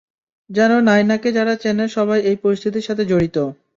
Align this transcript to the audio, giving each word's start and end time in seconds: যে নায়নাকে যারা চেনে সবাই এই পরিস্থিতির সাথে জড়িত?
যে 0.49 0.65
নায়নাকে 0.81 1.29
যারা 1.37 1.53
চেনে 1.55 1.85
সবাই 1.89 2.19
এই 2.29 2.37
পরিস্থিতির 2.43 2.87
সাথে 2.87 3.03
জড়িত? 3.05 3.37